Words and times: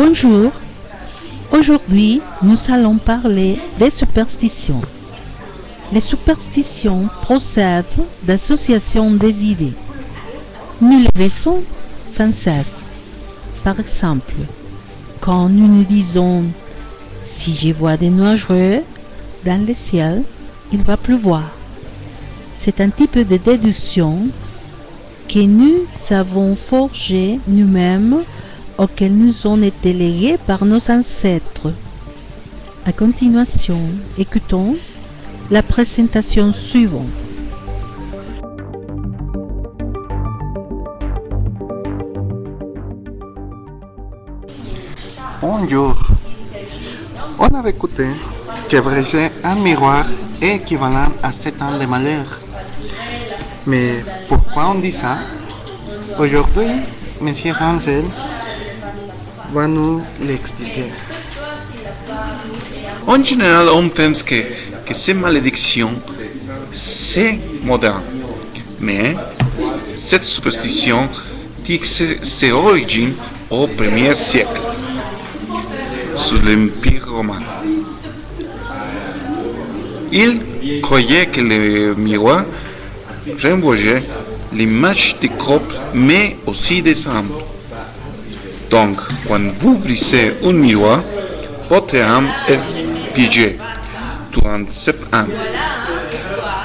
Bonjour. 0.00 0.52
Aujourd'hui, 1.50 2.22
nous 2.44 2.56
allons 2.72 2.98
parler 2.98 3.58
des 3.80 3.90
superstitions. 3.90 4.80
Les 5.92 5.98
superstitions 5.98 7.08
procèdent 7.22 7.84
d'associations 8.22 9.10
des 9.10 9.46
idées. 9.46 9.72
Nous 10.80 11.00
les 11.00 11.28
faisons 11.28 11.64
sans 12.08 12.32
cesse. 12.32 12.84
Par 13.64 13.80
exemple, 13.80 14.34
quand 15.20 15.48
nous 15.48 15.66
nous 15.66 15.82
disons 15.82 16.44
si 17.20 17.52
je 17.52 17.72
vois 17.72 17.96
des 17.96 18.10
nuages 18.10 18.46
dans 18.46 19.66
le 19.66 19.74
ciel, 19.74 20.22
il 20.72 20.84
va 20.84 20.96
pleuvoir. 20.96 21.50
C'est 22.54 22.80
un 22.80 22.90
type 22.90 23.18
de 23.18 23.36
déduction 23.36 24.28
que 25.28 25.40
nous 25.40 25.82
avons 26.10 26.54
forgé 26.54 27.40
nous-mêmes 27.48 28.22
auquel 28.78 29.12
nous 29.12 29.46
ont 29.46 29.60
été 29.60 29.92
légués 29.92 30.38
par 30.46 30.64
nos 30.64 30.90
ancêtres. 30.90 31.72
À 32.86 32.92
continuation, 32.92 33.80
écoutons 34.16 34.76
la 35.50 35.62
présentation 35.62 36.52
suivante. 36.52 37.06
Bonjour. 45.40 45.96
On 47.38 47.46
avait 47.46 47.70
écouté 47.70 48.06
que 48.68 48.80
briser 48.80 49.28
un 49.42 49.56
miroir 49.56 50.04
est 50.40 50.56
équivalent 50.56 51.08
à 51.22 51.32
7 51.32 51.62
ans 51.62 51.78
de 51.78 51.86
malheur. 51.86 52.40
Mais 53.66 54.04
pourquoi 54.28 54.70
on 54.70 54.78
dit 54.78 54.92
ça? 54.92 55.18
Aujourd'hui, 56.18 56.70
M. 57.20 57.32
Hansel 57.60 58.04
va 59.52 59.66
nous 59.66 60.02
l'expliquer. 60.20 60.84
En 63.06 63.22
général, 63.22 63.68
on 63.72 63.88
pense 63.88 64.22
que, 64.22 64.42
ces 64.92 65.14
malédictions, 65.14 65.92
c'est 66.72 67.38
moderne. 67.62 68.02
Mais 68.80 69.16
cette 69.96 70.24
superstition 70.24 71.08
dit 71.64 71.80
ses 71.84 72.52
origines 72.52 73.14
au 73.50 73.66
premier 73.66 74.14
siècle, 74.14 74.60
sous 76.16 76.38
l'Empire 76.38 77.06
romain. 77.10 77.38
Il 80.12 80.80
croyait 80.80 81.26
que 81.26 81.40
le 81.40 81.94
miroir 81.94 82.44
renvoyait 83.42 84.02
l'image 84.52 85.16
des 85.20 85.28
corps, 85.28 85.60
mais 85.94 86.36
aussi 86.46 86.80
des 86.82 87.06
âmes. 87.06 87.30
Donc, 88.70 88.98
quand 89.26 89.40
vous 89.56 89.78
brisez 89.78 90.34
un 90.44 90.52
miroir, 90.52 91.00
votre 91.70 91.96
âme 91.96 92.28
est 92.48 92.60
piégée 93.14 93.58
durant 94.32 94.60
sept 94.68 95.00
ans. 95.12 95.26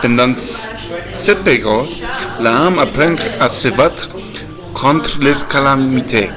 Pendant 0.01 0.33
cette 0.35 1.43
période, 1.43 1.87
l'âme 2.41 2.79
apprend 2.79 3.15
à 3.39 3.47
se 3.47 3.69
battre 3.69 4.09
contre 4.73 5.19
les 5.21 5.33
calamités. 5.49 6.29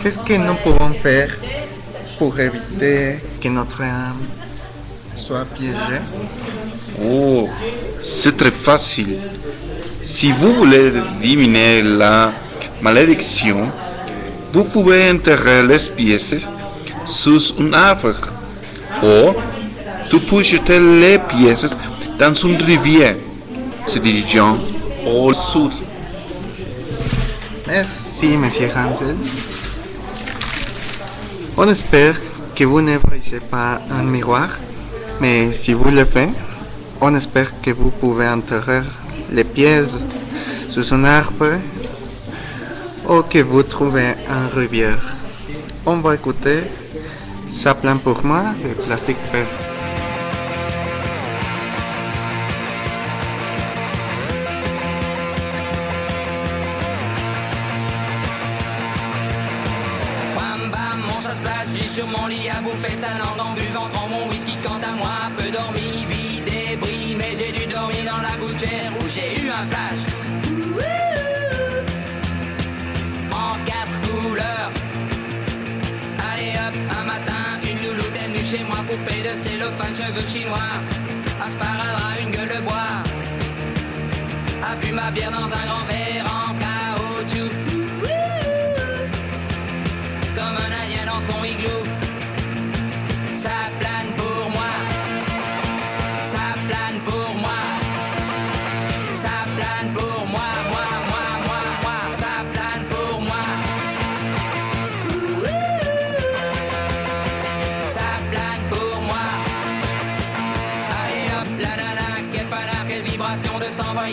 Qu'est-ce 0.00 0.18
que 0.18 0.34
nous 0.34 0.54
pouvons 0.56 0.92
faire 0.92 1.30
pour 2.18 2.38
éviter 2.38 3.18
que 3.40 3.48
notre 3.48 3.82
âme 3.82 4.20
soit 5.16 5.46
piégée? 5.46 6.02
Oh, 7.02 7.48
c'est 8.02 8.36
très 8.36 8.50
facile. 8.50 9.18
Si 10.04 10.30
vous 10.32 10.52
voulez 10.54 10.92
diminuer 11.18 11.82
la 11.82 12.32
malédiction, 12.82 13.70
vous 14.52 14.64
pouvez 14.64 15.10
enterrer 15.10 15.62
les 15.66 15.78
pièces 15.78 16.46
sous 17.04 17.54
un 17.60 17.72
arbre. 17.72 18.14
Ou 19.02 19.34
tu 20.10 20.18
peux 20.20 20.42
jeter 20.42 20.78
les 20.78 21.18
pièces 21.18 21.76
dans 22.18 22.34
une 22.34 22.56
rivière 22.62 23.16
se 23.86 23.98
dirigeant 23.98 24.56
au 25.06 25.32
sud. 25.32 25.70
Merci, 27.66 28.36
Monsieur 28.36 28.68
Hansel. 28.74 29.16
On 31.56 31.68
espère 31.68 32.14
que 32.54 32.64
vous 32.64 32.80
ne 32.80 32.98
brisez 32.98 33.40
pas 33.40 33.80
un 33.90 34.02
miroir, 34.02 34.48
mais 35.20 35.52
si 35.52 35.72
vous 35.72 35.90
le 35.90 36.04
faites, 36.04 36.30
on 37.00 37.14
espère 37.14 37.50
que 37.60 37.70
vous 37.70 37.90
pouvez 37.90 38.28
enterrer 38.28 38.82
les 39.32 39.44
pièces 39.44 39.98
sous 40.68 40.94
un 40.94 41.04
arbre 41.04 41.58
ou 43.08 43.22
que 43.22 43.38
vous 43.38 43.62
trouvez 43.62 44.14
un 44.28 44.48
rivière. 44.48 45.16
On 45.84 45.98
va 45.98 46.14
écouter 46.14 46.62
Ça 47.50 47.74
plein 47.74 47.96
pour 47.96 48.24
moi 48.24 48.42
de 48.62 48.74
Plastic 48.84 49.16
Père. 49.32 49.46
Sur 61.96 62.06
mon 62.08 62.26
lit 62.26 62.50
à 62.50 62.60
bouffer 62.60 62.94
sa 62.94 63.16
langue 63.16 63.40
en 63.40 63.54
buvant 63.54 63.88
mon 64.10 64.28
whisky 64.28 64.58
quant 64.62 64.80
à 64.82 64.92
moi, 64.94 65.30
peu 65.38 65.50
dormi, 65.50 66.04
vie 66.04 66.42
débris, 66.42 67.16
mais 67.16 67.34
j'ai 67.38 67.52
dû 67.58 67.66
dormir 67.66 68.04
dans 68.04 68.20
la 68.20 68.36
gouttière 68.36 68.92
où 69.00 69.08
j'ai 69.08 69.42
eu 69.42 69.48
un 69.48 69.66
flash. 69.66 70.25
Poupée 78.96 79.22
de 79.22 79.36
cellophane, 79.36 79.94
cheveux 79.94 80.26
chinois, 80.28 80.72
un 81.44 81.50
sparadrap, 81.50 82.20
une 82.20 82.30
gueule 82.30 82.48
de 82.48 82.60
bois. 82.62 83.02
A 84.64 84.76
bu 84.76 84.92
ma 84.92 85.10
bière 85.10 85.30
dans 85.30 85.44
un 85.44 85.66
grand 85.66 85.84
verre 85.86 86.15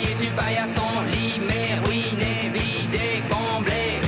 sur 0.01 0.29
le 0.29 0.35
paillasson. 0.35 0.81
Limé, 1.11 1.79
ruiné, 1.85 2.49
vidé, 2.53 3.21
comblé. 3.29 3.99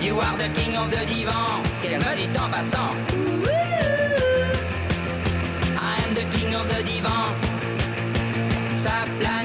You 0.00 0.20
are 0.20 0.36
the 0.36 0.48
king 0.54 0.76
of 0.76 0.90
the 0.90 1.06
divan. 1.06 1.62
Qu'elle 1.82 1.98
me 1.98 2.16
dit 2.16 2.38
en 2.38 2.50
passant. 2.50 2.90
I 5.76 6.02
am 6.04 6.14
the 6.14 6.24
king 6.36 6.54
of 6.54 6.68
the 6.68 6.82
divan. 6.82 7.34
Ça 8.76 9.04
plane 9.18 9.37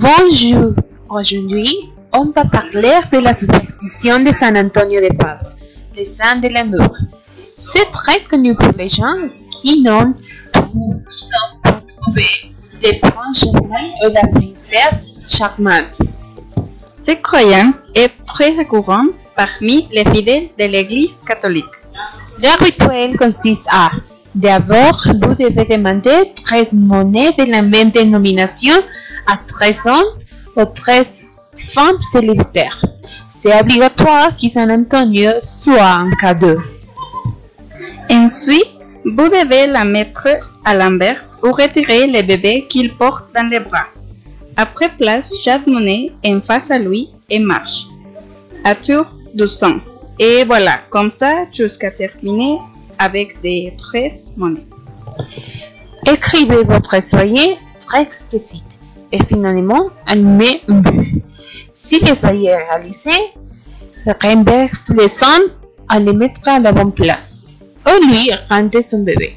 Bonjour. 0.00 0.74
Aujourd'hui, 1.08 1.90
on 2.12 2.26
va 2.26 2.44
parler 2.44 2.94
de 3.12 3.18
la 3.18 3.34
superstition 3.34 4.20
de 4.20 4.30
San 4.30 4.56
Antonio 4.56 5.00
de 5.00 5.08
Padua, 5.08 5.40
le 5.96 6.04
saint 6.04 6.36
de 6.36 6.46
l'amour. 6.48 6.96
C'est 7.56 7.90
très 7.90 8.20
connu 8.20 8.54
pour 8.54 8.70
les 8.78 8.88
gens 8.88 9.16
qui 9.50 9.82
n'ont 9.82 10.14
ou 10.72 10.94
qui 11.10 11.24
n'ont 11.24 11.60
pas 11.64 11.82
trouvé 11.96 12.26
le 12.80 13.00
prince 13.00 13.40
charmant 13.40 13.90
ou 14.04 14.12
la 14.12 14.28
princesse 14.28 15.20
charmante. 15.26 16.00
Cette 16.94 17.22
croyance 17.22 17.88
est 17.96 18.12
très 18.24 18.50
récurrente 18.50 19.10
parmi 19.34 19.88
les 19.90 20.04
fidèles 20.04 20.50
de 20.56 20.64
l'Église 20.66 21.24
catholique. 21.26 21.74
Le 22.40 22.64
rituel 22.64 23.16
consiste 23.16 23.68
à 23.72 23.90
D'abord, 24.34 25.02
vous 25.06 25.34
devez 25.34 25.64
demander 25.64 26.32
13 26.44 26.74
monnaies 26.74 27.32
de 27.36 27.50
la 27.50 27.62
même 27.62 27.90
dénomination 27.90 28.74
à 29.28 29.36
13 29.36 29.86
hommes 29.86 30.18
ou 30.56 30.64
13 30.64 31.26
femmes 31.56 32.00
célibataires. 32.02 32.82
C'est 33.28 33.58
obligatoire 33.60 34.36
que 34.36 34.48
San 34.48 34.70
Antonio 34.70 35.32
soit 35.40 35.82
un 35.82 36.10
cadeau. 36.10 36.60
Ensuite, 38.10 38.72
vous 39.04 39.28
devez 39.28 39.66
la 39.66 39.84
mettre 39.84 40.28
à 40.64 40.74
l'inverse 40.74 41.38
ou 41.42 41.52
retirer 41.52 42.06
le 42.06 42.22
bébé 42.22 42.66
qu'il 42.68 42.94
porte 42.94 43.26
dans 43.34 43.48
les 43.48 43.60
bras. 43.60 43.88
Après, 44.56 44.88
place 44.88 45.32
chaque 45.44 45.66
monnaie 45.66 46.12
en 46.26 46.40
face 46.40 46.70
à 46.70 46.78
lui 46.78 47.10
et 47.30 47.38
marche. 47.38 47.86
À 48.64 48.74
tour 48.74 49.06
de 49.34 49.46
sang. 49.46 49.78
Et 50.18 50.44
voilà, 50.44 50.80
comme 50.90 51.10
ça 51.10 51.44
jusqu'à 51.52 51.90
terminer 51.90 52.58
avec 52.98 53.40
des 53.40 53.74
13 53.78 54.34
monnaies. 54.36 54.66
Écrivez 56.10 56.64
votre 56.64 57.02
soyer 57.02 57.58
très 57.86 58.02
explicite 58.02 58.77
et 59.12 59.22
finalement 59.24 59.90
animez 60.06 60.62
un 60.68 60.80
but. 60.80 61.22
Si 61.74 62.00
le 62.00 62.14
soyer 62.14 62.50
est 62.50 62.68
réalisé, 62.68 63.10
renverse 64.22 64.88
les 64.88 65.08
sang 65.08 65.42
à 65.88 65.98
les 65.98 66.12
mettre 66.12 66.46
à 66.48 66.58
la 66.58 66.72
bonne 66.72 66.92
place. 66.92 67.46
Ou 67.86 68.06
lui 68.06 68.30
rendez 68.48 68.82
son 68.82 69.02
bébé. 69.04 69.36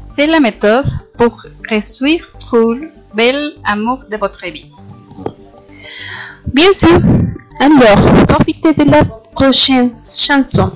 C'est 0.00 0.26
la 0.26 0.40
méthode 0.40 0.86
pour 1.18 1.44
réussir 1.68 2.26
tout 2.50 2.76
bel 3.14 3.52
amour 3.64 4.00
de 4.10 4.16
votre 4.16 4.44
vie. 4.46 4.70
Bien 6.52 6.72
sûr. 6.72 7.00
Alors, 7.60 8.26
profitez 8.26 8.72
de 8.72 8.90
la 8.90 9.04
prochaine 9.04 9.90
chanson. 9.92 10.72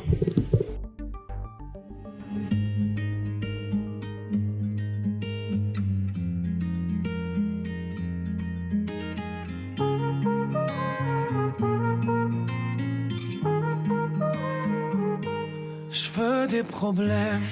Des 16.51 16.63
problèmes. 16.63 17.43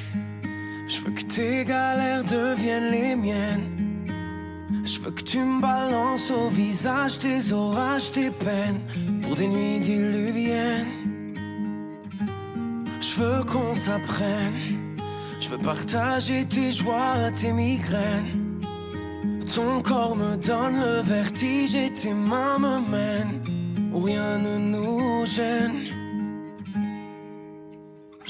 Je 0.87 1.01
veux 1.01 1.11
que 1.11 1.25
tes 1.25 1.65
galères 1.65 2.23
deviennent 2.23 2.91
les 2.93 3.17
miennes. 3.17 4.05
Je 4.85 5.01
veux 5.01 5.11
que 5.11 5.23
tu 5.23 5.39
me 5.39 5.61
balances 5.61 6.31
au 6.31 6.49
visage 6.49 7.19
des 7.19 7.53
orages, 7.53 8.13
des 8.13 8.31
peines 8.31 8.81
pour 9.23 9.35
des 9.35 9.49
nuits 9.49 9.81
diluviennes. 9.81 10.87
Je 13.01 13.21
veux 13.21 13.43
qu'on 13.45 13.75
s'apprenne. 13.75 14.55
Je 15.41 15.49
veux 15.49 15.59
partager 15.59 16.45
tes 16.47 16.71
joies, 16.71 17.33
tes 17.35 17.53
migraines. 17.53 18.61
Ton 19.53 19.83
corps 19.83 20.15
me 20.15 20.37
donne 20.37 20.81
le 20.81 21.01
vertige 21.01 21.75
et 21.75 21.93
tes 21.93 22.15
mains 22.15 22.59
me 22.61 22.79
mènent 22.79 23.43
rien 23.95 24.39
ne 24.39 24.59
nous 24.59 25.27
gêne. 25.27 25.94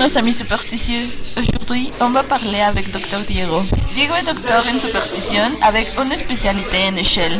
Nos 0.00 0.16
amis 0.16 0.32
superstitieux. 0.32 1.08
Aujourd'hui, 1.36 1.92
on 2.00 2.08
va 2.08 2.22
parler 2.22 2.60
avec 2.62 2.90
Dr 2.90 3.20
Diego. 3.28 3.62
Diego 3.94 4.14
est 4.14 4.24
docteur 4.24 4.64
en 4.74 4.78
superstition 4.78 5.44
avec 5.60 5.88
une 5.98 6.16
spécialité 6.16 6.78
en 6.90 6.96
échelle. 6.96 7.38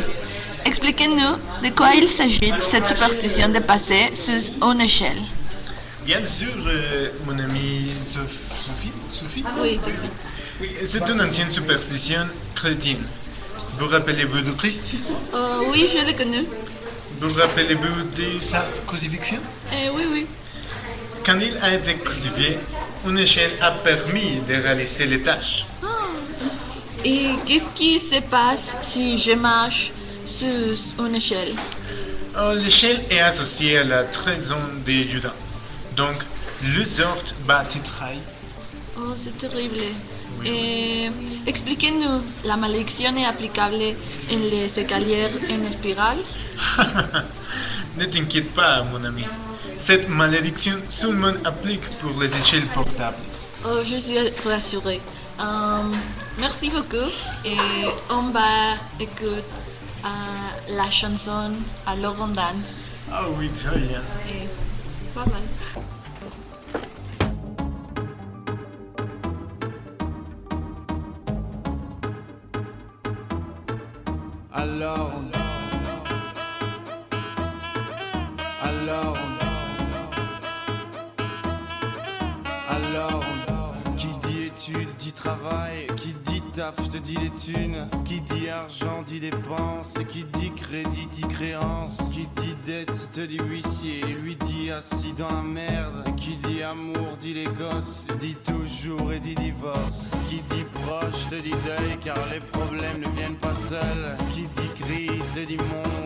Expliquez-nous 0.63 1.33
de 1.67 1.73
quoi 1.75 1.89
il 1.95 2.07
s'agit 2.07 2.51
de 2.51 2.59
cette 2.59 2.85
superstition 2.85 3.49
de 3.49 3.57
passer 3.59 4.11
sous 4.13 4.53
une 4.61 4.79
échelle. 4.81 5.21
Bien 6.05 6.23
sûr, 6.23 6.53
euh, 6.67 7.09
mon 7.25 7.37
ami 7.39 7.93
Sophie, 8.05 8.93
Sophie 9.09 9.43
Oui, 9.59 9.79
c'est 9.83 9.89
vrai. 9.91 10.09
Oui, 10.61 10.69
c'est 10.85 11.09
une 11.09 11.21
ancienne 11.21 11.49
superstition 11.49 12.27
chrétienne. 12.53 13.03
Vous 13.79 13.87
rappelez-vous 13.87 14.41
de 14.41 14.51
Christ? 14.51 14.93
Euh, 15.33 15.63
oui, 15.71 15.89
je 15.91 16.05
l'ai 16.05 16.13
connu. 16.13 16.45
Vous 17.19 17.33
rappelez-vous 17.33 17.95
de 18.17 18.39
sa 18.39 18.63
crucifixion? 18.85 19.39
Eh 19.73 19.89
oui, 19.95 20.03
oui. 20.11 20.27
Quand 21.25 21.39
il 21.39 21.55
a 21.61 21.73
été 21.75 21.95
crucifié, 21.95 22.57
une 23.07 23.17
échelle 23.19 23.51
a 23.61 23.71
permis 23.71 24.39
de 24.47 24.55
réaliser 24.55 25.05
les 25.05 25.21
tâches. 25.21 25.65
Et 27.05 27.31
qu'est-ce 27.45 27.69
qui 27.75 27.99
se 27.99 28.19
passe 28.21 28.75
si 28.81 29.17
je 29.17 29.31
marche 29.33 29.91
sur 30.25 31.05
une 31.05 31.15
échelle? 31.15 31.53
Euh, 32.37 32.55
L'échelle 32.55 33.01
est 33.09 33.19
associée 33.19 33.79
à 33.79 33.83
la 33.83 34.03
trahison 34.03 34.55
de 34.85 34.91
Judas. 34.91 35.33
Donc, 35.95 36.17
le 36.63 36.85
sort 36.85 37.23
va 37.45 37.63
te 37.65 37.77
trahir. 37.79 38.21
Oh, 38.97 39.13
c'est 39.15 39.37
terrible. 39.37 39.77
Et 40.45 41.09
expliquez-nous, 41.45 42.21
la 42.45 42.57
malédiction 42.57 43.15
est 43.15 43.25
applicable 43.25 43.75
en 44.31 44.37
les 44.51 44.65
escaliers 44.79 45.27
en 45.49 45.71
spirale? 45.71 46.17
Ne 47.97 48.05
t'inquiète 48.05 48.53
pas, 48.53 48.83
mon 48.83 49.03
ami. 49.03 49.25
Cette 49.79 50.09
malédiction 50.09 50.77
seulement 50.87 51.33
applique 51.45 51.87
pour 51.99 52.19
les 52.21 52.33
échelles 52.35 52.67
portables. 52.67 53.17
Oh, 53.65 53.79
je 53.83 53.95
suis 53.97 54.17
rassurée. 54.45 55.01
Euh, 55.39 55.81
merci 56.39 56.69
beaucoup. 56.69 57.11
Et 57.45 57.57
on 58.09 58.29
va 58.29 58.75
écouter 58.99 59.43
euh, 60.05 60.75
la 60.75 60.89
chanson 60.89 61.51
Alors 61.85 62.15
on 62.19 62.27
danse. 62.27 62.81
Ah 63.11 63.25
oui, 63.37 63.49
très 63.49 63.77
bien. 63.77 64.01
Et 64.29 64.47
pas 65.13 65.25
mal. 65.25 65.41
Alors 74.53 75.11
on 75.17 75.30
taf 86.75 86.89
te 86.89 86.97
dit 86.97 87.17
les 87.17 87.29
thunes. 87.29 87.87
Qui 88.05 88.21
dit 88.21 88.49
argent 88.49 89.03
dit 89.05 89.19
dépenses. 89.19 89.93
Qui 90.09 90.23
dit 90.23 90.51
crédit 90.51 91.07
dit 91.07 91.27
créance. 91.27 91.97
Qui 92.13 92.27
dit 92.41 92.55
dette 92.65 93.09
te 93.13 93.21
dit 93.21 93.39
huissier. 93.49 94.01
Et 94.07 94.13
lui 94.13 94.35
dit 94.35 94.71
assis 94.71 95.13
dans 95.13 95.29
la 95.29 95.41
merde. 95.41 96.03
Qui 96.17 96.35
dit 96.37 96.63
amour 96.63 97.17
dit 97.19 97.33
les 97.33 97.45
gosses. 97.45 98.07
Dit 98.19 98.35
toujours 98.35 99.11
et 99.11 99.19
dit 99.19 99.35
divorce. 99.35 100.11
Qui 100.29 100.41
dit 100.49 100.65
proche 100.85 101.27
te 101.29 101.35
dit 101.35 101.55
deuil 101.65 101.97
Car 102.03 102.19
les 102.31 102.39
problèmes 102.39 102.99
ne 102.99 103.09
viennent 103.17 103.35
pas 103.35 103.55
seuls. 103.55 104.17
Qui 104.33 104.41
dit 104.41 104.83
crise 104.83 105.31
te 105.33 105.45
dit 105.45 105.57
monde 105.57 106.00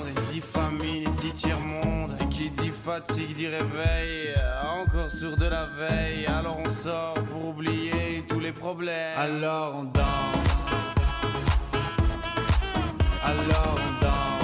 fatigue 2.85 3.35
dit 3.35 3.47
réveil 3.47 4.35
Encore 4.63 5.09
sur 5.09 5.35
de 5.35 5.45
la 5.45 5.65
veille. 5.65 6.27
Alors 6.27 6.59
on 6.63 6.69
sort 6.69 7.15
pour 7.31 7.49
oublier 7.49 8.23
tous 8.29 8.39
les 8.39 8.51
problèmes. 8.51 9.17
Alors 9.17 9.77
on 9.79 9.83
danse. 9.85 10.03
Alors 13.23 13.75
on 13.75 14.05
danse 14.05 14.34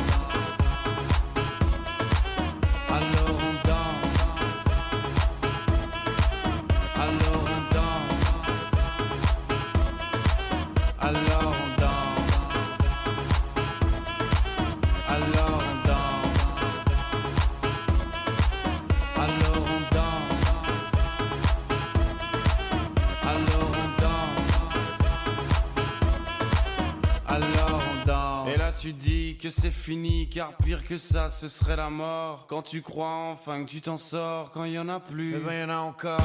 que 29.41 29.49
c'est 29.49 29.71
fini 29.71 30.29
car 30.29 30.53
pire 30.57 30.85
que 30.85 30.99
ça 30.99 31.27
ce 31.27 31.47
serait 31.47 31.75
la 31.75 31.89
mort. 31.89 32.45
Quand 32.47 32.61
tu 32.61 32.83
crois 32.83 33.31
enfin 33.31 33.63
que 33.63 33.69
tu 33.69 33.81
t'en 33.81 33.97
sors 33.97 34.51
quand 34.51 34.65
il 34.65 34.73
y 34.73 34.79
en 34.79 34.87
a 34.87 34.99
plus. 34.99 35.35
Eh 35.35 35.39
ben 35.39 35.61
y 35.61 35.63
en 35.63 35.69
a 35.69 35.79
encore. 35.79 36.19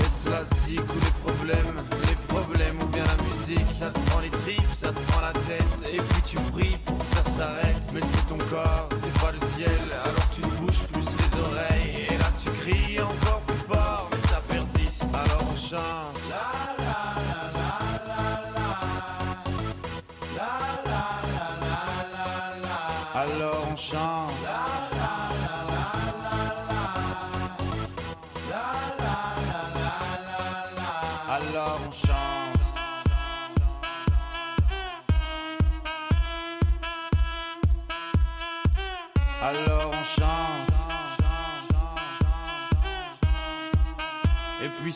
Est-ce 0.00 0.30
la 0.30 0.42
zik 0.44 0.80
ou 0.80 1.00
les 1.04 1.32
problèmes 1.32 1.76
Les 2.08 2.14
problèmes 2.28 2.78
ou 2.82 2.86
bien 2.86 3.04
la 3.04 3.24
musique 3.24 3.70
Ça 3.70 3.90
te 3.90 3.98
prend 4.10 4.20
les 4.20 4.30
tripes, 4.30 4.72
ça 4.72 4.90
te 4.90 5.00
prend 5.12 5.20
la 5.20 5.32
tête. 5.32 5.92
Et 5.92 5.98
puis 5.98 6.22
tu 6.24 6.36
pries 6.52 6.78
pour 6.86 6.96
que 6.96 7.04
ça 7.04 7.22
s'arrête 7.22 7.92
Mais 7.92 8.00
c'est 8.00 8.26
ton 8.26 8.38
corps, 8.48 8.88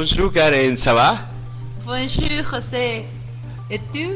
Bonjour 0.00 0.32
Karen, 0.32 0.74
ça 0.76 0.94
va? 0.94 1.18
Bonjour 1.84 2.42
José. 2.50 3.04
Et 3.70 3.78
tu? 3.92 4.06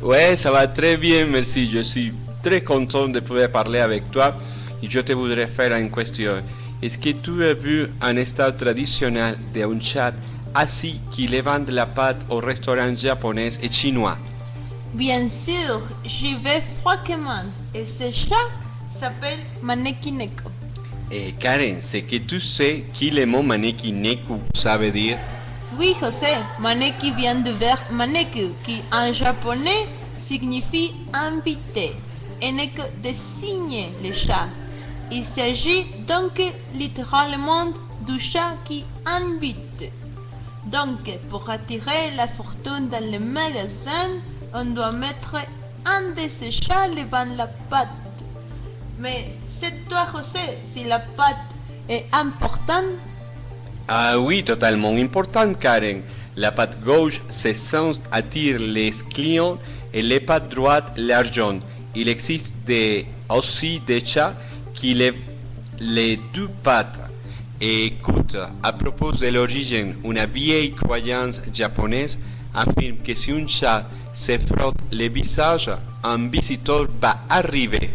Ouais, 0.00 0.34
ça 0.34 0.50
va 0.50 0.66
très 0.66 0.96
bien, 0.96 1.26
merci. 1.26 1.68
Je 1.70 1.80
suis 1.80 2.14
très 2.42 2.62
content 2.62 3.06
de 3.06 3.20
pouvoir 3.20 3.50
parler 3.50 3.80
avec 3.80 4.10
toi 4.10 4.34
et 4.82 4.88
je 4.88 4.98
te 5.00 5.12
voudrais 5.12 5.46
faire 5.46 5.76
une 5.76 5.90
question. 5.90 6.42
Est-ce 6.80 6.96
que 6.96 7.10
tu 7.10 7.44
as 7.44 7.52
vu 7.52 7.86
un 8.00 8.24
style 8.24 8.54
traditionnel 8.56 9.36
d'un 9.52 9.78
chat 9.78 10.14
assis 10.54 11.02
qui 11.12 11.26
vendent 11.26 11.68
la 11.68 11.84
pâte 11.84 12.24
au 12.30 12.38
restaurant 12.38 12.96
japonais 12.96 13.50
et 13.62 13.70
chinois? 13.70 14.16
Bien 14.94 15.28
sûr, 15.28 15.82
j'y 16.02 16.34
vais 16.36 16.62
fréquemment. 16.82 17.44
Et 17.74 17.84
ce 17.84 18.10
chat 18.10 18.48
s'appelle 18.90 19.40
Maneki 19.60 20.12
Et 21.10 21.32
Karen, 21.38 21.76
c'est 21.80 22.02
que 22.02 22.16
tu 22.16 22.40
sais 22.40 22.84
qui 22.92 23.10
le 23.10 23.26
mot 23.26 23.42
maneki 23.42 23.92
neku 23.92 24.34
veut 24.80 24.90
dire 24.90 25.18
Oui, 25.78 25.94
José, 26.00 26.26
Maneki 26.58 27.12
vient 27.12 27.36
du 27.36 27.52
verbe 27.52 27.92
maneku, 27.92 28.52
qui 28.64 28.82
en 28.92 29.12
japonais 29.12 29.86
signifie 30.18 30.92
invité, 31.14 31.92
et 32.42 32.50
n'est 32.50 32.68
que 32.68 32.82
désigner 33.00 33.90
le 34.02 34.12
chat. 34.12 34.48
Il 35.12 35.24
s'agit 35.24 35.86
donc 36.08 36.42
littéralement 36.74 37.66
du 38.04 38.18
chat 38.18 38.56
qui 38.64 38.84
invite. 39.06 39.92
Donc, 40.66 41.08
pour 41.30 41.48
attirer 41.48 42.10
la 42.16 42.26
fortune 42.26 42.88
dans 42.90 43.12
le 43.12 43.20
magasin, 43.20 44.10
on 44.52 44.64
doit 44.64 44.90
mettre 44.90 45.36
un 45.84 46.10
de 46.10 46.28
ces 46.28 46.50
chats 46.50 46.88
devant 46.88 47.26
la 47.36 47.46
pâte. 47.46 48.05
Mais 48.98 49.32
c'est 49.46 49.88
toi, 49.88 50.06
José, 50.14 50.58
si 50.62 50.84
la 50.84 50.98
pâte 50.98 51.54
est 51.88 52.06
importante. 52.12 52.96
Ah 53.88 54.18
oui, 54.18 54.42
totalement 54.42 54.94
important, 54.96 55.52
Karen. 55.54 56.00
La 56.36 56.50
patte 56.50 56.80
gauche, 56.82 57.20
c'est 57.28 57.54
sens 57.54 58.02
attire 58.10 58.58
les 58.58 58.90
clients 59.10 59.58
et 59.92 60.02
les 60.02 60.20
pattes 60.20 60.48
droites, 60.48 60.92
l'argent. 60.96 61.58
Il 61.94 62.08
existe 62.08 62.54
aussi 63.28 63.80
des 63.80 64.04
chats 64.04 64.34
qui 64.74 64.94
les, 64.94 65.12
les 65.78 66.18
deux 66.34 66.48
pattes. 66.62 67.00
Et 67.60 67.86
écoute, 67.86 68.36
à 68.62 68.72
propos 68.72 69.12
de 69.12 69.28
l'origine, 69.28 69.94
une 70.04 70.24
vieille 70.26 70.72
croyance 70.72 71.40
japonaise 71.52 72.18
affirme 72.54 72.98
que 72.98 73.14
si 73.14 73.32
un 73.32 73.46
chat 73.46 73.88
se 74.12 74.36
frotte 74.38 74.76
le 74.92 75.08
visage, 75.08 75.70
un 76.02 76.28
visiteur 76.28 76.86
va 77.00 77.18
arriver. 77.30 77.90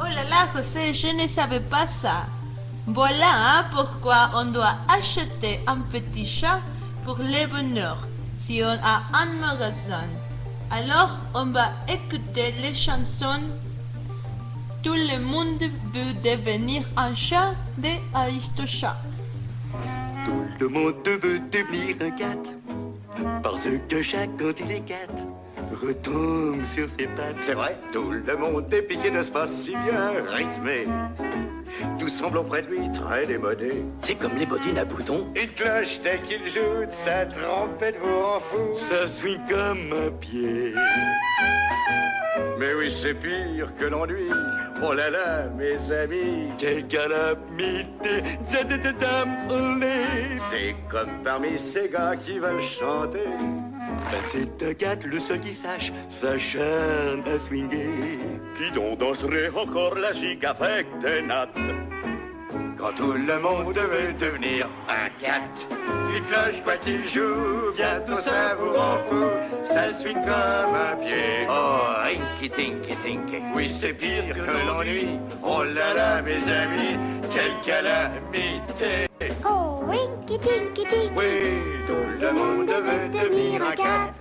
Oh 0.00 0.04
là 0.04 0.24
là, 0.30 0.48
José, 0.56 0.94
je 0.94 1.08
ne 1.08 1.28
savais 1.28 1.60
pas 1.60 1.86
ça. 1.86 2.24
Voilà 2.86 3.26
hein, 3.28 3.64
pourquoi 3.70 4.30
on 4.34 4.46
doit 4.46 4.76
acheter 4.88 5.60
un 5.66 5.76
petit 5.76 6.24
chat 6.26 6.60
pour 7.04 7.18
le 7.18 7.46
bonheur 7.46 7.98
si 8.38 8.62
on 8.64 8.78
a 8.82 9.02
un 9.12 9.26
magasin. 9.38 10.08
Alors, 10.70 11.18
on 11.34 11.46
va 11.46 11.66
écouter 11.86 12.54
les 12.62 12.74
chansons. 12.74 13.42
Tout 14.82 14.94
le 14.94 15.18
monde 15.18 15.60
veut 15.92 16.14
devenir 16.24 16.82
un 16.96 17.14
chat 17.14 17.52
de 17.76 17.90
Aristochat. 18.14 18.96
Tout 20.24 20.64
le 20.64 20.68
monde 20.68 20.94
veut 21.04 21.40
devenir 21.52 21.96
un 22.00 22.10
cat 22.10 23.42
Parce 23.42 23.68
que 23.88 24.02
chaque 24.02 24.30
quand 24.38 24.58
est 24.70 24.82
Retombe 25.72 26.64
sur 26.74 26.88
ses 26.98 27.06
pattes. 27.06 27.36
C'est 27.38 27.54
vrai, 27.54 27.76
tout 27.92 28.10
le 28.10 28.36
monde 28.36 28.72
est 28.72 28.82
piqué 28.82 29.10
de 29.10 29.22
ce 29.22 29.30
pas 29.30 29.46
si 29.46 29.70
bien 29.70 30.12
rythmé. 30.26 30.86
Tout 31.98 32.08
semble 32.08 32.38
auprès 32.38 32.62
de 32.62 32.68
lui 32.68 32.92
très 32.92 33.26
démodé. 33.26 33.84
C'est 34.02 34.16
comme 34.16 34.36
les 34.36 34.46
bottines 34.46 34.78
à 34.78 34.84
boutons. 34.84 35.26
Il 35.36 35.52
cloche 35.54 36.00
dès 36.02 36.18
qu'il 36.26 36.42
joue 36.50 36.86
de 36.86 36.90
sa 36.90 37.26
trompette 37.26 37.96
vous 38.02 38.08
en 38.08 38.40
fout. 38.40 38.74
Ça 38.74 39.08
suit 39.08 39.38
comme 39.48 39.92
un 39.92 40.10
pied. 40.10 40.74
Mais 42.58 42.74
oui, 42.74 42.92
c'est 42.92 43.14
pire 43.14 43.70
que 43.78 43.84
l'ennui. 43.84 44.28
Oh 44.82 44.92
là 44.92 45.10
là, 45.10 45.48
mes 45.56 45.92
amis, 45.92 46.48
quelle 46.58 46.86
calamité. 46.88 48.24
C'est 50.36 50.74
comme 50.88 51.22
parmi 51.22 51.58
ces 51.58 51.88
gars 51.88 52.16
qui 52.16 52.38
veulent 52.38 52.62
chanter. 52.62 53.28
Ben, 54.10 54.22
c'est 54.32 54.66
un 54.66 54.72
gars, 54.72 54.96
le 55.04 55.20
seul 55.20 55.40
qui 55.40 55.54
sache, 55.54 55.92
s'acharne 56.08 57.22
à 57.26 57.46
swinguer. 57.46 58.18
Qui 58.56 58.70
donc 58.72 58.98
danserait 58.98 59.50
encore 59.50 59.94
la 59.94 60.12
gigue 60.12 60.44
avec 60.44 60.86
des 61.00 61.22
nattes? 61.22 61.56
Quand 62.76 62.92
tout 62.96 63.12
le 63.12 63.38
monde 63.40 63.76
veut 63.76 64.12
devenir 64.18 64.66
un 64.88 65.08
cat, 65.22 65.42
il 66.14 66.22
cloche 66.22 66.62
quoi 66.64 66.76
qu'il 66.78 67.06
joue, 67.06 67.72
bientôt 67.76 68.20
ça 68.20 68.54
vous 68.58 68.72
rend 68.72 68.98
fou, 69.10 69.24
ça 69.62 69.92
suit 69.92 70.14
comme 70.14 70.24
un 70.24 70.96
pied. 70.96 71.46
Oh, 71.50 71.92
rinky 72.02 72.48
tinky 72.48 72.96
tinky, 73.04 73.42
oui 73.54 73.68
c'est 73.68 73.92
pire 73.92 74.32
que 74.32 74.66
l'ennui. 74.66 75.18
Oh 75.44 75.62
là 75.62 75.92
là 75.94 76.22
mes 76.22 76.42
amis, 76.50 76.96
quelle 77.30 77.52
calamité. 77.66 79.09
Oh, 79.90 79.92
winky 79.92 80.38
tinky 80.38 80.84
tinky. 80.84 81.10
Oui, 81.16 81.62
tout 81.86 82.20
le 82.20 82.32
monde 82.32 82.70
veut 82.70 83.08
devenir 83.08 83.62
un 83.62 83.74
cat. 83.74 84.12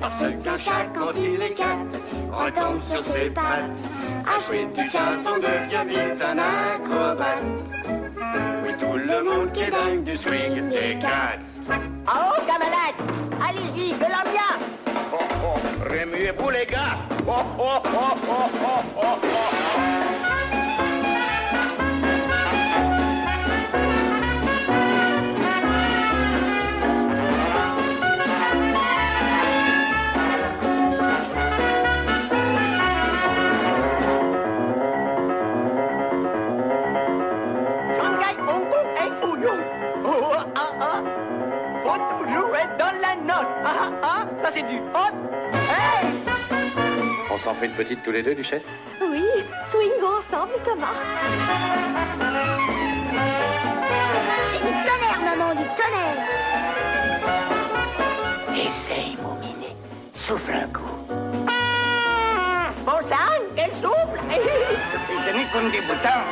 Parce 0.00 0.20
qu'un 0.42 0.58
chat 0.58 0.86
quand 0.94 1.12
il 1.16 1.40
est 1.40 1.54
cat, 1.54 1.86
retombe 2.32 2.80
sur 2.82 3.04
ses 3.04 3.30
pattes. 3.30 3.70
À 4.26 4.40
jouer 4.46 4.66
du 4.74 4.90
jazz, 4.90 5.20
on 5.26 5.36
devient 5.36 5.86
vite 5.88 6.22
un 6.22 6.38
acrobate. 6.38 7.38
Oui, 8.64 8.72
tout 8.78 8.98
le 8.98 9.24
monde 9.24 9.52
qui 9.52 9.62
est 9.62 9.70
dingue 9.70 10.04
du 10.04 10.16
swing 10.16 10.68
des 10.68 10.98
cats. 11.00 11.38
Oh, 12.06 12.36
camarade, 12.46 12.98
allez-y, 13.40 13.94
de 13.94 14.02
la 14.02 14.30
bien. 14.30 14.58
Oh, 15.12 15.18
oh, 15.44 15.58
remuez-vous 15.88 16.50
les 16.50 16.66
gars. 16.66 16.98
Oh, 17.26 17.32
oh, 17.58 17.80
oh, 17.84 18.16
oh, 18.28 18.48
oh, 18.62 18.82
oh, 18.96 19.18
oh. 19.22 20.23
Du 44.74 44.80
hot. 44.94 45.14
Hey! 45.70 46.04
On 47.30 47.38
s'en 47.38 47.54
fait 47.54 47.66
une 47.66 47.72
petite 47.72 48.02
tous 48.02 48.10
les 48.12 48.22
deux, 48.22 48.34
Duchesse? 48.34 48.66
Oui, 49.00 49.24
swingons 49.70 50.18
ensemble, 50.18 50.52
Thomas. 50.64 50.94
C'est 54.50 54.58
du 54.58 54.72
tonnerre, 54.86 55.20
maman, 55.24 55.54
du 55.54 55.66
tonnerre. 55.78 56.20
Essaye, 58.52 59.16
mon 59.22 59.34
minet. 59.34 59.74
Souffle 60.14 60.54
un 60.54 60.68
coup. 60.68 60.94
Bon 62.86 63.06
sang, 63.06 63.42
quel 63.56 63.72
souffle 63.72 64.20
Et 64.30 65.18
ce 65.24 65.36
n'est 65.36 65.48
comme 65.52 65.70
des 65.70 65.80
boutons. 65.80 66.24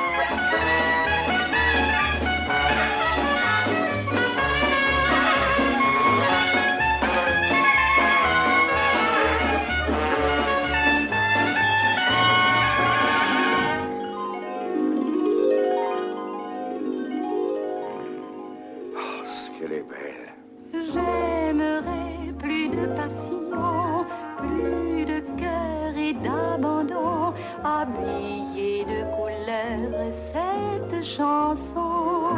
Habiller 27.65 28.85
de 28.85 29.05
couleur 29.15 30.13
cette 30.13 31.05
chanson. 31.05 32.37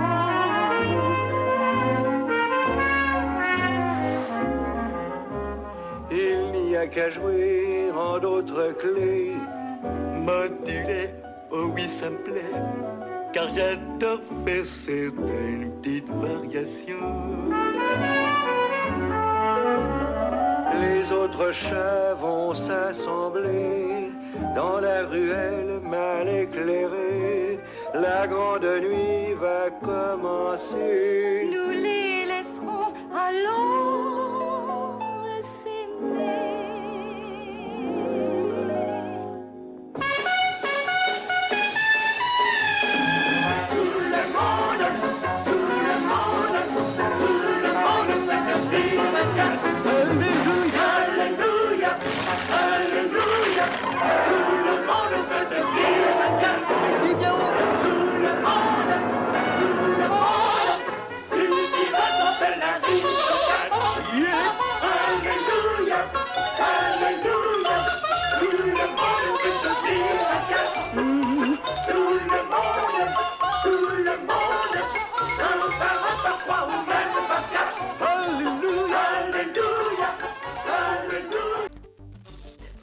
Il 6.11 6.53
n'y 6.53 6.77
a 6.77 6.87
qu'à 6.87 7.11
jouer 7.11 7.91
en 7.97 8.19
d'autres 8.19 8.73
clés. 8.79 9.33
Modulé, 10.27 11.11
oh 11.51 11.71
oui, 11.75 11.89
ça 11.89 12.11
me 12.11 12.17
plaît. 12.19 12.61
Car 13.33 13.49
j'adore 13.55 14.21
faire 14.47 14.65
certaines 14.87 15.71
petites 15.83 16.09
variations. 16.09 17.15
Les 20.81 21.13
autres 21.13 21.53
chats 21.53 22.15
vont 22.21 22.55
s'assembler 22.55 24.04
dans 24.55 24.81
la 24.81 25.07
ruelle 25.07 25.81
mal 25.83 26.29
éclairée. 26.29 27.59
La 27.95 28.27
grande 28.27 28.65
nuit 28.83 29.35
va 29.41 29.71
commencer. 29.71 31.49
Nous 31.53 31.71
les 31.71 32.25
laisserons 32.27 32.93
allons 33.13 34.24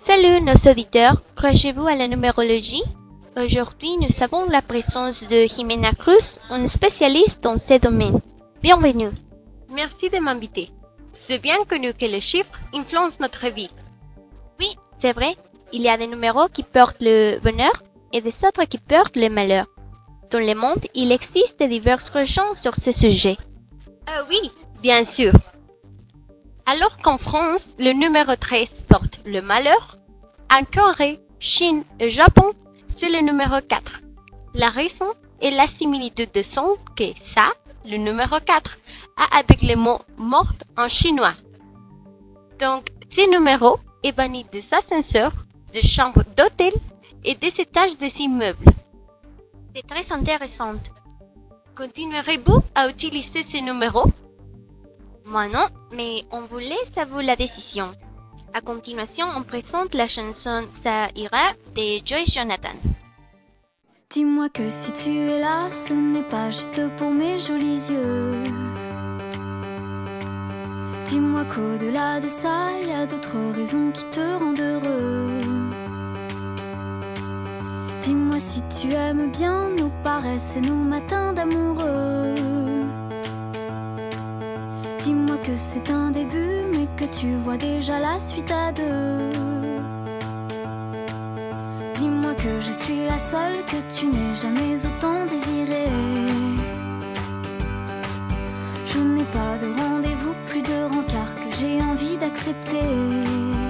Salut 0.03 0.41
nos 0.41 0.69
auditeurs, 0.69 1.21
croyez-vous 1.35 1.87
à 1.87 1.95
la 1.95 2.07
numérologie? 2.07 2.83
Aujourd'hui, 3.37 3.97
nous 3.97 4.21
avons 4.21 4.45
la 4.49 4.61
présence 4.61 5.23
de 5.23 5.45
Jimena 5.45 5.93
Cruz, 5.93 6.37
une 6.49 6.67
spécialiste 6.67 7.43
dans 7.43 7.57
ce 7.57 7.79
domaine. 7.79 8.19
Bienvenue. 8.61 9.09
Merci 9.69 10.09
de 10.09 10.19
m'inviter. 10.19 10.69
C'est 11.13 11.39
bien 11.39 11.63
connu 11.67 11.93
que 11.93 12.05
les 12.05 12.19
chiffres 12.19 12.59
influencent 12.73 13.17
notre 13.21 13.47
vie. 13.47 13.69
Oui, 14.59 14.75
c'est 14.97 15.13
vrai. 15.13 15.37
Il 15.71 15.81
y 15.81 15.89
a 15.89 15.97
des 15.97 16.07
numéros 16.07 16.49
qui 16.49 16.63
portent 16.63 17.01
le 17.01 17.39
bonheur 17.39 17.81
et 18.11 18.21
des 18.21 18.35
autres 18.45 18.65
qui 18.65 18.77
portent 18.77 19.15
le 19.15 19.29
malheur. 19.29 19.65
Dans 20.29 20.39
le 20.39 20.55
monde, 20.55 20.85
il 20.93 21.11
existe 21.11 21.63
diverses 21.63 22.09
religions 22.09 22.53
sur 22.53 22.75
ce 22.75 22.91
sujet. 22.91 23.37
Ah 24.13 24.23
oui, 24.29 24.51
bien 24.81 25.05
sûr. 25.05 25.31
Alors 26.65 26.97
qu'en 26.97 27.17
France, 27.17 27.75
le 27.79 27.93
numéro 27.93 28.35
13 28.35 28.67
porte 28.89 29.21
le 29.25 29.41
malheur, 29.41 29.97
en 30.53 30.65
Corée, 30.65 31.19
Chine 31.39 31.83
et 31.97 32.09
Japon, 32.09 32.51
c'est 32.97 33.09
le 33.09 33.21
numéro 33.21 33.61
4. 33.65 34.01
La 34.53 34.69
raison 34.69 35.05
est 35.41 35.51
la 35.51 35.65
similitude 35.65 36.31
de 36.33 36.43
son 36.43 36.75
que 36.97 37.05
ça, 37.23 37.53
le 37.85 37.95
numéro 37.95 38.37
4, 38.45 38.77
a 39.15 39.37
avec 39.37 39.61
le 39.61 39.75
mot 39.75 39.99
morte 40.17 40.65
en 40.77 40.89
chinois. 40.89 41.35
Donc, 42.59 42.89
ce 43.09 43.29
numéro 43.31 43.79
est 44.03 44.11
banni 44.11 44.45
des 44.51 44.65
ascenseurs, 44.73 45.33
des 45.71 45.83
chambres 45.83 46.23
d'hôtel 46.35 46.73
et 47.23 47.35
des 47.35 47.61
étages 47.61 47.97
des 47.97 48.19
immeubles. 48.19 48.71
C'est 49.73 49.87
très 49.87 50.11
intéressant. 50.11 50.73
Continuerez-vous 51.75 52.61
à 52.75 52.89
utiliser 52.89 53.43
ce 53.43 53.57
numéro 53.57 54.03
Moi 55.25 55.47
non, 55.47 55.67
mais 55.93 56.23
on 56.31 56.41
vous 56.41 56.59
laisse 56.59 56.97
à 56.97 57.05
vous 57.05 57.19
la 57.19 57.35
décision. 57.35 57.89
À 58.53 58.59
continuation, 58.59 59.25
on 59.37 59.43
présente 59.43 59.93
la 59.93 60.07
chanson 60.07 60.63
Ça 60.83 61.07
ira 61.15 61.53
de 61.75 62.05
Joyce 62.05 62.33
Jonathan. 62.33 62.75
Dis-moi 64.09 64.49
que 64.49 64.69
si 64.69 64.91
tu 64.91 65.17
es 65.17 65.39
là, 65.39 65.71
ce 65.71 65.93
n'est 65.93 66.27
pas 66.27 66.51
juste 66.51 66.81
pour 66.97 67.11
mes 67.11 67.39
jolis 67.39 67.89
yeux. 67.89 68.43
Dis-moi 71.05 71.45
qu'au-delà 71.45 72.19
de 72.19 72.27
ça, 72.27 72.71
il 72.81 72.89
y 72.89 72.91
a 72.91 73.05
d'autres 73.05 73.53
raisons 73.55 73.91
qui 73.91 74.03
te 74.05 74.19
rendent 74.19 74.59
heureux. 74.59 75.39
Tu 78.79 78.93
aimes 78.93 79.29
bien 79.31 79.69
nos 79.77 79.91
paresses 80.03 80.55
et 80.55 80.61
nos 80.61 80.73
matins 80.73 81.33
d'amoureux. 81.33 82.33
Dis-moi 85.03 85.37
que 85.43 85.57
c'est 85.57 85.91
un 85.91 86.11
début, 86.11 86.63
mais 86.73 86.87
que 86.97 87.05
tu 87.13 87.35
vois 87.43 87.57
déjà 87.57 87.99
la 87.99 88.19
suite 88.19 88.51
à 88.51 88.71
deux. 88.71 89.29
Dis-moi 91.95 92.33
que 92.35 92.59
je 92.59 92.71
suis 92.71 93.05
la 93.05 93.19
seule 93.19 93.57
que 93.65 93.77
tu 93.93 94.07
n'aies 94.07 94.33
jamais 94.33 94.85
autant 94.85 95.25
désirée. 95.25 95.91
Je 98.85 98.99
n'ai 98.99 99.25
pas 99.25 99.57
de 99.61 99.67
rendez-vous, 99.79 100.33
plus 100.47 100.61
de 100.61 100.83
rencard 100.95 101.35
que 101.35 101.55
j'ai 101.59 101.81
envie 101.81 102.17
d'accepter. 102.17 103.60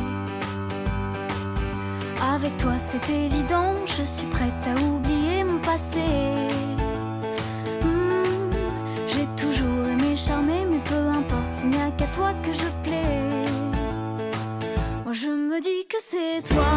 Avec 2.43 2.57
toi 2.57 2.73
c'est 2.79 3.07
évident, 3.13 3.75
je 3.85 4.01
suis 4.01 4.25
prête 4.25 4.51
à 4.65 4.81
oublier 4.81 5.43
mon 5.43 5.59
passé. 5.59 6.01
Hmm, 7.83 8.49
j'ai 9.07 9.27
toujours 9.37 9.87
aimé 9.87 10.15
charmer, 10.15 10.65
mais 10.67 10.79
peu 10.79 11.07
importe 11.19 11.51
s'il 11.51 11.69
n'y 11.69 11.77
a 11.77 11.91
qu'à 11.91 12.07
toi 12.07 12.33
que 12.41 12.51
je 12.51 12.65
plais. 12.81 13.45
Moi 15.05 15.13
je 15.13 15.27
me 15.27 15.61
dis 15.61 15.85
que 15.87 15.97
c'est 15.99 16.41
toi. 16.51 16.70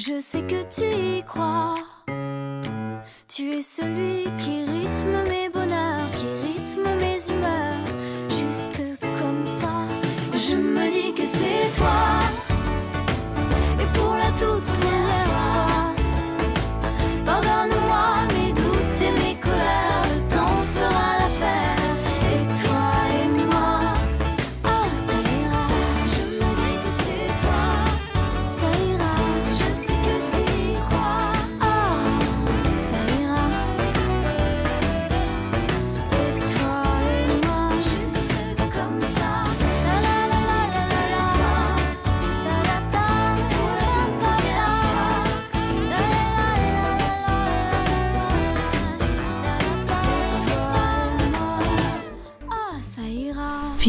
Je 0.00 0.18
sais 0.20 0.42
que 0.42 0.62
tu 0.62 1.18
y 1.18 1.22
crois. 1.24 1.74
Tu 3.28 3.50
es 3.50 3.62
celui 3.62 4.24
qui 4.38 4.64
rythme 4.64 5.28
mes 5.28 5.49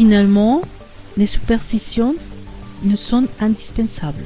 Finalement, 0.02 0.62
les 1.16 1.26
superstitions 1.26 2.16
ne 2.82 2.96
sont 2.96 3.28
indispensables 3.38 4.24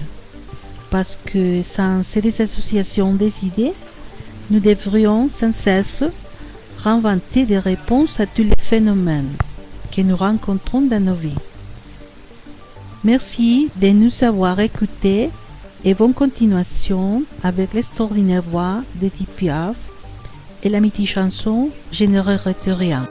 parce 0.88 1.18
que 1.22 1.62
sans 1.62 2.02
ces 2.02 2.40
associations 2.40 3.12
des 3.12 3.44
idées, 3.44 3.74
nous 4.50 4.60
devrions 4.60 5.28
sans 5.28 5.52
cesse 5.52 6.02
réinventer 6.78 7.44
des 7.44 7.58
réponses 7.58 8.20
à 8.20 8.24
tous 8.24 8.44
les 8.44 8.54
phénomènes. 8.58 9.34
que 9.94 10.00
nous 10.00 10.16
rencontrons 10.16 10.80
dans 10.80 11.04
nos 11.04 11.14
vies. 11.14 11.42
Merci 13.04 13.68
de 13.76 13.88
nous 13.88 14.24
avoir 14.24 14.58
écoutés 14.60 15.28
et 15.84 15.92
bonne 15.92 16.14
continuation 16.14 17.22
avec 17.42 17.74
l'extraordinaire 17.74 18.40
voix 18.40 18.82
de 19.02 19.10
Piaf 19.36 19.76
et 20.62 20.70
la 20.70 20.80
mythique 20.80 21.10
chanson 21.10 21.68
Je 21.92 22.06
ne 22.06 22.18
rien. 22.72 23.06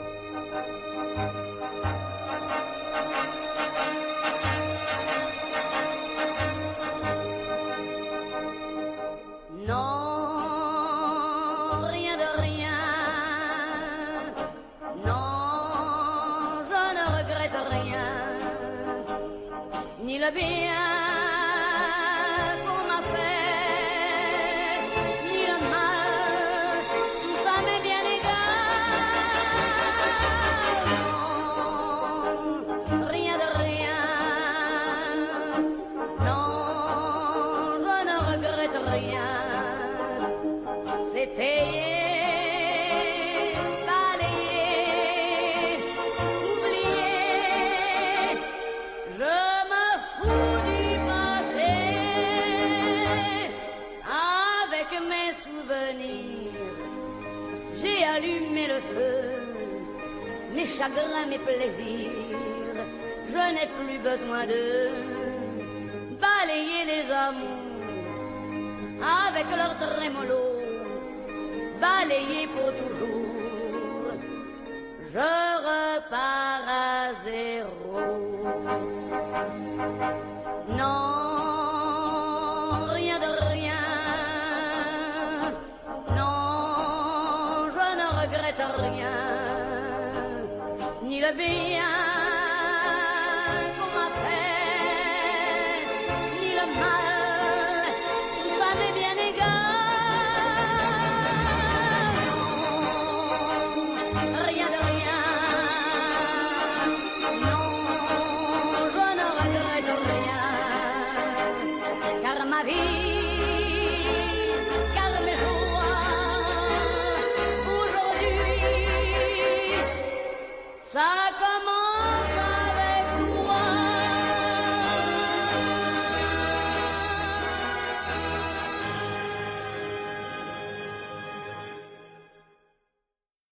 devia 91.34 91.94